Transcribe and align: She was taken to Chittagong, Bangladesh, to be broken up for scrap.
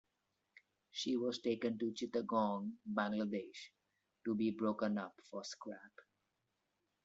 She 0.89 1.15
was 1.15 1.37
taken 1.43 1.77
to 1.77 1.91
Chittagong, 1.93 2.77
Bangladesh, 2.91 3.69
to 4.25 4.33
be 4.33 4.49
broken 4.49 4.97
up 4.97 5.21
for 5.29 5.43
scrap. 5.43 5.91